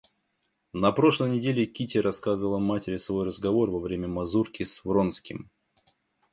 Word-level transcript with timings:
На 0.73 0.91
прошлой 0.91 1.29
неделе 1.29 1.67
Кити 1.67 1.99
рассказала 1.99 2.57
матери 2.57 2.97
свой 2.97 3.23
разговор 3.23 3.69
во 3.69 3.77
время 3.77 4.07
мазурки 4.07 4.63
с 4.65 4.83
Вронским. 4.83 5.51